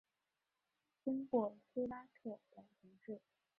[1.05, 3.21] 经过苏拉特等城市。